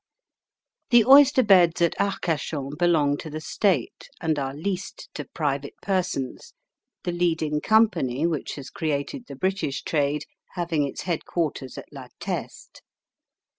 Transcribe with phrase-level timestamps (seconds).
[0.89, 6.55] The oyster beds at Arcachon belong to the State, and are leased to private persons,
[7.03, 12.81] the leading company, which has created the British trade, having its headquarters at La Teste.